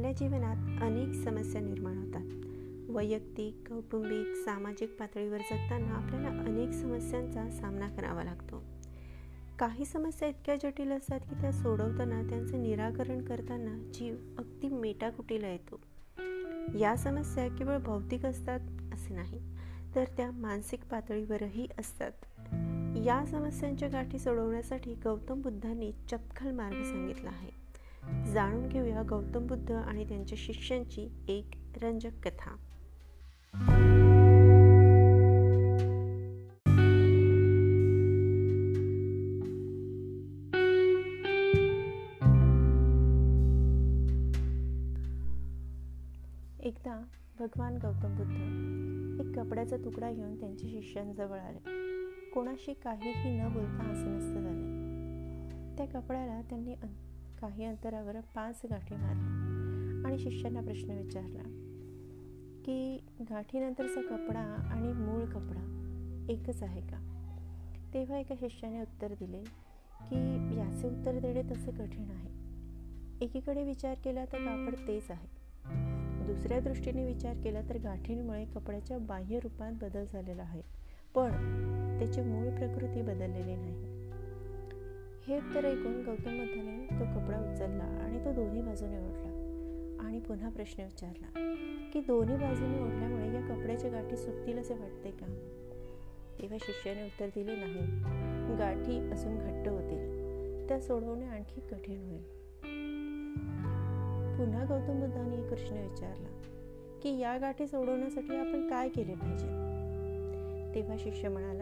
आपल्या 0.00 0.12
जीवनात 0.12 0.82
अनेक 0.82 1.24
समस्या 1.24 1.60
निर्माण 1.60 1.98
होतात. 1.98 2.24
वैयक्तिक 2.90 3.68
कौटुंबिक 3.68 4.44
सामाजिक 4.44 4.96
पातळीवर 5.00 5.38
जगताना 5.38 5.94
आपल्याला 5.94 6.28
अनेक 6.28 6.70
समस्यांचा 6.70 7.50
सामना 7.50 7.88
करावा 7.88 8.24
लागतो. 8.24 8.62
काही 9.58 9.84
समस्या 9.84 10.28
इतक्या 10.28 10.56
जटिल 10.56 10.92
असतात 10.92 11.20
की 11.20 11.40
त्या 11.40 11.52
सोडवताना 11.52 12.22
त्यांचं 12.22 12.62
निराकरण 12.62 13.24
करताना 13.24 13.90
जीव 13.94 14.14
अगदी 14.38 14.68
मेटाकुटीला 14.68 15.48
येतो. 15.48 15.80
या 16.78 16.96
समस्या 16.96 17.48
केवळ 17.48 17.78
भौतिक 17.78 18.26
असतात 18.26 18.60
असे 18.92 19.14
नाही 19.14 19.40
तर 19.94 20.04
त्या 20.16 20.30
मानसिक 20.30 20.84
पातळीवरही 20.84 21.66
असतात. 21.78 22.12
या 23.06 23.26
समस्यांच्या 23.26 23.88
गाठी 23.88 24.18
सोडवण्यासाठी 24.18 24.94
गौतम 24.94 25.40
बुद्धांनी 25.40 25.92
चपखल 26.10 26.50
मार्ग 26.50 26.82
सांगितला 26.82 27.30
आहे. 27.30 27.69
जाणून 28.06 28.68
घेऊया 28.68 29.02
गौतम 29.08 29.46
बुद्ध 29.46 29.72
आणि 29.72 30.08
त्यांच्या 30.08 30.38
शिष्यांची 30.40 31.08
एक 31.28 31.50
रंजक 31.82 32.28
कथा. 32.28 32.56
एकदा 46.62 47.02
भगवान 47.38 47.78
गौतम 47.82 48.16
बुद्ध 48.16 48.32
एक 49.20 49.38
कपड्याचा 49.38 49.76
तुकडा 49.76 50.12
घेऊन 50.12 50.40
त्यांच्या 50.40 50.68
शिष्यांजवळ 50.72 51.38
आले. 51.38 51.58
कोणाशी 52.30 52.72
काहीही 52.72 53.40
न 53.40 53.52
बोलता 53.52 53.82
असं 53.84 54.16
नसतं 54.16 54.40
झालं. 54.40 54.80
त्या 55.76 56.00
कपड्याला 56.00 56.40
त्यांनी 56.40 56.74
काही 57.40 57.64
अंतरावर 57.64 58.20
पाच 58.20 58.60
गाठी 58.70 58.94
मारल्या 58.94 59.40
आणि 60.06 60.18
शिष्यांना 60.18 60.60
प्रश्न 60.60 60.90
विचारला 60.90 61.42
की 62.64 63.04
गाठीनंतरचा 63.20 64.00
कपडा 64.00 64.40
आणि 64.40 64.92
मूळ 64.92 65.24
कपडा 65.24 65.76
एकच 66.28 66.62
आहे 66.62 66.80
का? 66.80 67.06
तेव्हा 67.94 68.18
एका 68.18 68.34
शिष्याने 68.40 68.80
उत्तर 68.80 69.12
दिले 69.12 69.44
की 70.02 70.56
याचे 70.56 70.86
उत्तर 70.86 71.18
देणे 71.18 71.42
तसे 71.42 71.70
कठीण 71.70 72.10
आहे. 72.10 72.30
एकीकडे 73.24 73.64
विचार 73.64 73.94
केला 73.94 74.24
तर 74.24 74.38
कापड 74.38 74.88
तेच 74.88 75.10
आहे. 75.10 75.40
दुसऱ्या 76.26 76.60
दृष्टीने 76.60 77.04
विचार 77.04 77.34
केला 77.34 77.60
तर 77.68 77.78
गाठींमुळे 77.78 78.44
कपड्याच्या 78.44 78.98
बाह्य 78.98 79.38
रूपात 79.38 79.72
बदल 79.72 80.04
झालेला 80.12 80.42
आहे. 80.42 80.62
पण 81.14 81.30
त्याची 81.98 82.20
मूळ 82.20 82.48
प्रकृती 82.48 83.02
बदललेली 83.02 83.56
नाही. 83.56 83.89
हे 85.30 85.36
उत्तर 85.36 85.64
ऐकून 85.64 85.92
गौतम 85.92 86.38
बुद्धाने 86.38 86.86
तो 86.90 87.04
कपडा 87.04 87.52
उचलला 87.52 87.84
आणि 87.84 88.24
तो 88.24 88.32
दोन्ही 88.32 88.62
बाजूने 88.62 88.98
ओढला 88.98 89.28
आणि 90.00 90.20
पुन्हा 90.20 90.48
प्रश्न 90.48 90.82
विचारला 90.82 91.54
की 91.92 92.00
दोन्ही 92.00 92.36
बाजूने 92.36 92.82
ओढल्यामुळे 92.82 93.34
या 93.34 93.40
कपड्याच्या 93.40 93.90
गाठी 93.90 94.16
सुटतील 94.16 94.58
असे 94.58 94.74
वाटते 94.74 95.10
का? 95.10 95.26
तेव्हा 96.40 96.58
शिष्याने 96.60 97.02
उत्तर 97.02 97.26
दिले 97.26 97.56
नाही. 97.56 97.78
गाठी 98.56 99.10
अजून 99.10 99.36
घट्ट 99.36 99.68
होतील. 99.68 100.20
त्या 100.68 100.80
सोडवणे 100.80 101.26
आणखी 101.26 101.60
कठीण 101.60 102.08
होईल. 102.08 102.22
पुन्हा 104.36 104.64
गौतम 104.64 105.00
बुद्धाने 105.00 105.48
प्रश्न 105.48 105.76
विचारला 105.76 106.28
की 107.02 107.18
या 107.18 107.38
गाठी 107.38 107.66
सोडवण्यासाठी 107.66 108.36
आपण 108.36 108.68
काय 108.68 108.88
केले 108.88 109.14
पाहिजे? 109.14 109.46
तेव्हा 110.74 110.96
शिष्य 110.98 111.28
म्हणाला 111.28 111.60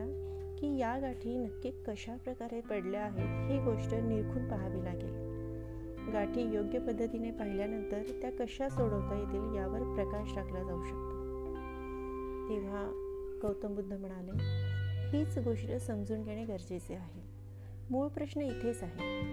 की 0.60 0.78
या 0.78 0.98
गाठी 0.98 1.36
नक्की 1.36 1.70
कशा 1.70 2.16
प्रकारे 2.16 2.60
पडल्या 2.60 3.00
आहेत 3.00 3.50
ही 3.50 3.58
गोष्ट 3.58 3.94
निरखून 3.94 4.48
पाहावी 4.48 4.84
लागेल. 4.84 5.28
गाठी 6.12 6.42
योग्य 6.54 6.78
पद्धतीने 6.78 7.30
पाहिल्यानंतर 7.30 8.02
त्या 8.22 8.30
कशा 8.30 8.68
सोडवता 8.68 9.18
येतील 9.18 9.56
यावर 9.56 9.94
प्रकाश 9.94 10.34
टाकला 10.34 10.62
जाऊ 10.62 10.84
शकतो. 10.84 11.18
तेव्हा 12.48 13.04
गौतम 13.42 13.74
बुद्ध 13.74 13.92
म्हणाले 13.92 14.32
हीच 15.16 15.38
गोष्ट 15.38 15.72
समजून 15.72 16.22
घेणे 16.22 16.44
गरजेचे 16.44 16.94
आहे. 16.94 17.22
मूळ 17.90 18.08
प्रश्न 18.08 18.40
इथेच 18.40 18.82
आहे. 18.82 19.28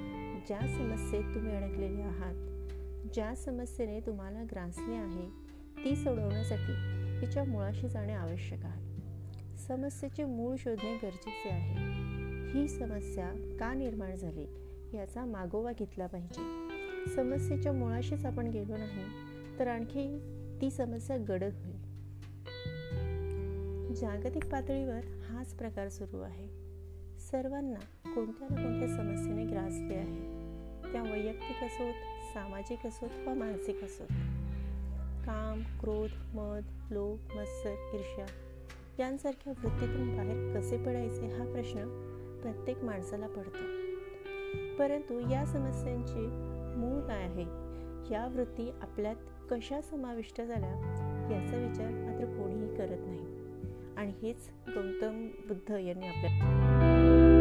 ज्या 0.48 0.60
समस्येत 0.60 1.24
तुम्ही 1.36 1.56
अडकलेले 1.56 2.02
आहात 2.02 2.36
ज्या 3.14 3.36
समस्येने 3.36 4.00
तुम्हाला 4.00 4.44
ग्रासले 4.52 4.96
आहे 4.96 5.30
ती 5.86 5.96
सोडवण्यासाठी 5.96 6.74
तिच्या 7.22 7.44
मुळाशी 7.44 7.90
जाणे 7.90 8.14
आवश्यक 8.14 8.66
आहे. 8.66 8.85
समस्येचे 9.68 10.24
मूळ 10.24 10.56
शोधणे 10.60 10.96
गरजेचे 11.04 11.50
आहे. 11.50 11.96
ही 12.52 12.68
समस्या 12.68 13.58
का 13.60 13.74
निर्माण 13.74 14.16
झाली 14.16 14.46
याचा 14.94 15.26
मागोवा 15.26 15.72
घेतला 15.80 16.08
पाहिजे. 16.08 16.66
समस्येच्या 17.16 17.74
मुळाशीच 17.74 18.26
आपण 18.26 18.48
गेलो 18.48 18.78
नाही 18.78 19.06
तर 19.60 19.68
आणखी 19.68 20.32
ती 20.62 20.72
समस्या 20.72 21.18
गडद 21.18 21.54
होईल. 21.54 21.86
जागतिक 23.94 24.52
पातळीवर 24.52 25.00
हाच 25.30 25.54
प्रकार 25.54 25.90
सुरू 25.90 26.20
आहे. 26.20 26.48
सर्वांना 27.20 28.12
कोणत्या 28.12 28.48
ना 28.50 28.56
कोणत्या 28.56 28.88
समस्येने 28.88 29.46
ग्रासले 29.46 29.96
आहे. 29.96 30.22
त्या 30.92 31.02
वैयक्तिक 31.02 31.64
असोत 31.64 31.94
सामाजिक 32.34 32.88
असोत 32.88 33.28
व 33.28 33.34
मानसिक 33.34 33.84
असोत. 33.84 34.08
काम 35.26 35.64
क्रोध 35.80 36.10
मद 36.16 36.94
लोभ 36.94 37.20
मत्सर 37.20 37.92
ईर्ष्या 37.94 38.26
यांसारख्या 39.00 39.54
वृत्तीतून 39.64 40.18
बाहेर 40.18 40.60
कसे 40.60 40.78
पडायचे 40.78 41.28
हा 41.28 41.52
प्रश्न 41.52 41.80
प्रत्येक 42.42 42.84
माणसाला 42.84 43.28
पडतो. 43.28 43.86
परंतु 44.80 45.20
या 45.20 45.46
समस्यांचे 45.46 46.28
मूळ 46.76 47.02
काय 47.02 47.24
आहे? 47.24 47.44
या 48.14 48.28
वृत्ती 48.36 48.72
आपल्यात 48.82 49.16
कशा 49.52 49.82
समाविष्ट 49.82 50.42
झाल्या 50.42 50.74
याचा 51.32 51.58
विचार 51.58 51.90
मात्र 51.92 52.26
कोणीही 52.26 52.76
करत 52.76 53.06
नाही. 53.06 53.46
आणि 53.98 54.12
हेच 54.22 54.50
गौतम 54.68 55.28
बुद्ध 55.48 55.72
यांनी 55.72 56.08
आपल्या 56.08 57.35